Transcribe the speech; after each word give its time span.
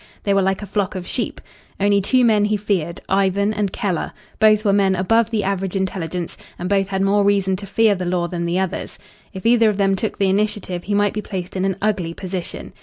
They 0.23 0.33
were 0.33 0.41
like 0.41 0.63
a 0.63 0.65
flock 0.65 0.95
of 0.95 1.05
sheep. 1.07 1.39
Only 1.79 2.01
two 2.01 2.25
men 2.25 2.45
he 2.45 2.57
feared 2.57 3.01
Ivan 3.07 3.53
and 3.53 3.71
Keller. 3.71 4.13
Both 4.39 4.65
were 4.65 4.73
men 4.73 4.95
above 4.95 5.29
the 5.29 5.43
average 5.43 5.75
intelligence, 5.75 6.37
and 6.57 6.67
both 6.67 6.87
had 6.87 7.03
more 7.03 7.23
reason 7.23 7.55
to 7.57 7.67
fear 7.67 7.93
the 7.93 8.07
law 8.07 8.27
than 8.27 8.47
the 8.47 8.57
others. 8.57 8.97
If 9.31 9.45
either 9.45 9.69
of 9.69 9.77
them 9.77 9.95
took 9.95 10.17
the 10.17 10.27
initiative 10.27 10.85
he 10.85 10.95
might 10.95 11.13
be 11.13 11.21
placed 11.21 11.55
in 11.55 11.65
an 11.65 11.77
ugly 11.83 12.15
position. 12.15 12.73